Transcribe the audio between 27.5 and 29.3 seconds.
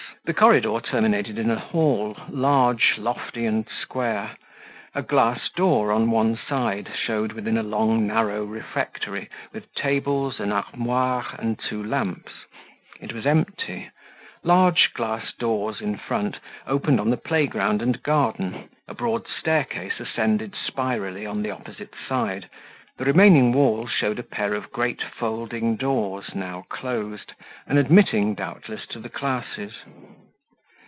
and admitting, doubtless, to the